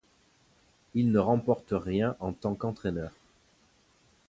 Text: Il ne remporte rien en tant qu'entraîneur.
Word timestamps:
Il 0.95 1.11
ne 1.11 1.19
remporte 1.19 1.73
rien 1.77 2.15
en 2.21 2.31
tant 2.33 2.55
qu'entraîneur. 2.55 3.11